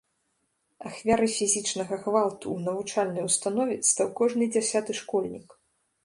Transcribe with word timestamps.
Ахвярай 0.91 1.29
фізічнага 1.39 1.99
гвалту 2.05 2.45
ў 2.55 2.67
навучальнай 2.67 3.23
установе 3.31 3.75
стаў 3.89 4.07
кожны 4.21 4.43
дзясяты 4.55 4.91
школьнік. 5.01 5.47